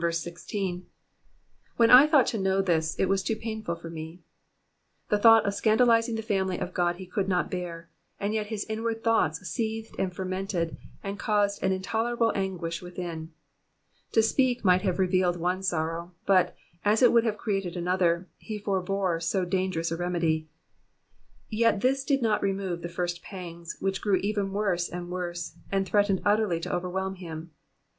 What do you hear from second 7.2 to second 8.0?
not bear,